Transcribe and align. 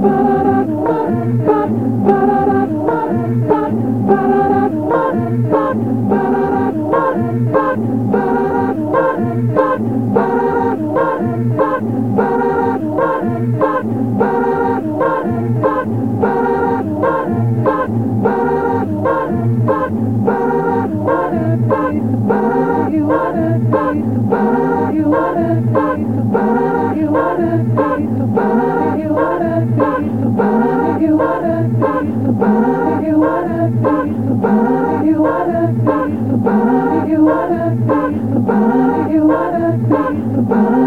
Bye. 0.00 0.39
Why 40.40 40.80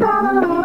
Da-da-da-da. 0.00 0.59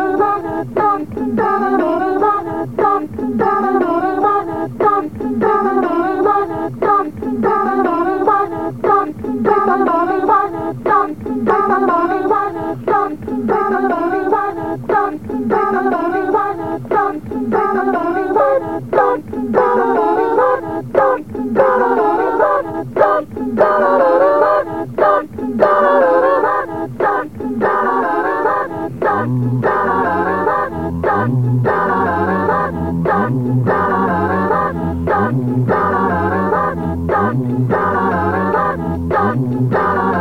Oh. 39.87 40.14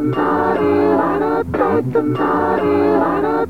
Money? 0.00 0.96
Why 0.96 1.18
not 1.18 1.52
take 1.52 1.94
money? 2.02 2.98
Why 2.98 3.20
not 3.20 3.49